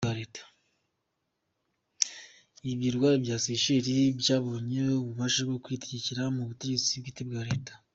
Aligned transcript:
Ibirwa 2.71 3.09
bya 3.23 3.37
Seychelles 3.43 4.13
byabonye 4.21 4.79
ububasha 5.01 5.39
bwo 5.47 5.57
kwitegekera 5.63 6.23
mu 6.35 6.41
butegetsi 6.49 6.91
bwite 7.01 7.23
bwa 7.29 7.43
Leta. 7.49 7.73